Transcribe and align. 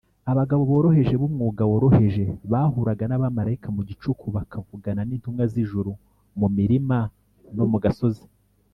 abagabo 0.31 0.61
boroheje 0.71 1.13
b’umwuga 1.21 1.63
woroheje 1.71 2.23
bahuraga 2.51 3.03
n’abamarayika 3.07 3.67
mu 3.75 3.81
gicuku, 3.89 4.25
bakavugana 4.35 5.01
n’intumwa 5.05 5.43
z’ijuru 5.51 5.91
mu 6.39 6.47
mirima 6.57 6.97
no 7.57 7.65
mu 7.73 7.79
gasozi 7.85 8.25